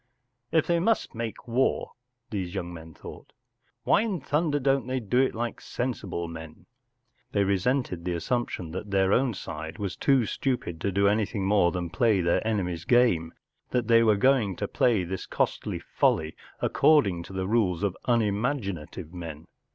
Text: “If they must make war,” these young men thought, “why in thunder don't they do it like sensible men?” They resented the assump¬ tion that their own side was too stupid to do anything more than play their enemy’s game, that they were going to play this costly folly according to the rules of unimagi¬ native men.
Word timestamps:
“If 0.61 0.65
they 0.65 0.79
must 0.79 1.13
make 1.13 1.47
war,” 1.47 1.91
these 2.31 2.55
young 2.55 2.73
men 2.73 2.95
thought, 2.95 3.33
“why 3.83 4.01
in 4.01 4.19
thunder 4.19 4.59
don't 4.59 4.87
they 4.87 4.99
do 4.99 5.19
it 5.19 5.35
like 5.35 5.61
sensible 5.61 6.27
men?” 6.27 6.65
They 7.33 7.43
resented 7.43 8.03
the 8.03 8.13
assump¬ 8.15 8.49
tion 8.49 8.71
that 8.71 8.89
their 8.89 9.13
own 9.13 9.35
side 9.35 9.77
was 9.77 9.95
too 9.95 10.25
stupid 10.25 10.81
to 10.81 10.91
do 10.91 11.07
anything 11.07 11.45
more 11.45 11.71
than 11.71 11.91
play 11.91 12.19
their 12.19 12.41
enemy’s 12.47 12.83
game, 12.83 13.35
that 13.69 13.87
they 13.89 14.01
were 14.01 14.17
going 14.17 14.55
to 14.55 14.67
play 14.67 15.03
this 15.03 15.27
costly 15.27 15.77
folly 15.77 16.35
according 16.63 17.21
to 17.25 17.33
the 17.33 17.45
rules 17.45 17.83
of 17.83 17.95
unimagi¬ 18.07 18.73
native 18.73 19.13
men. 19.13 19.45